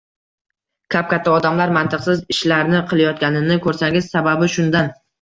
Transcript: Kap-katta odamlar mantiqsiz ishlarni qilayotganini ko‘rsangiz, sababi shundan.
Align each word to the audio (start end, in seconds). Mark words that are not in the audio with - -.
Kap-katta 0.95 1.35
odamlar 1.41 1.75
mantiqsiz 1.77 2.25
ishlarni 2.37 2.83
qilayotganini 2.95 3.63
ko‘rsangiz, 3.71 4.13
sababi 4.19 4.55
shundan. 4.61 4.95